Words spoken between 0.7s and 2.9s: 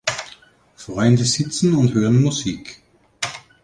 Freunde sitzen und hören Musik.